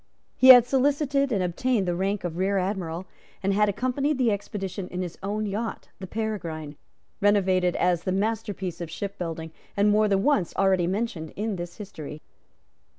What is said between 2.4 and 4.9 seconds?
Admiral, and had accompanied the expedition